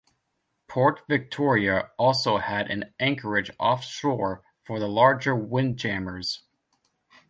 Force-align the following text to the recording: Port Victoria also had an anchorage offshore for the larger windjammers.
Port 0.67 1.01
Victoria 1.07 1.91
also 1.99 2.37
had 2.39 2.71
an 2.71 2.91
anchorage 2.99 3.51
offshore 3.59 4.41
for 4.65 4.79
the 4.79 4.87
larger 4.89 5.35
windjammers. 5.35 6.41